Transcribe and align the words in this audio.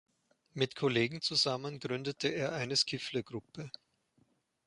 Mit 0.55 0.75
Kollegen 0.75 1.21
zusammen 1.21 1.79
gründete 1.79 2.29
er 2.29 2.53
eine 2.53 2.75
Skiffle-Gruppe. 2.75 3.69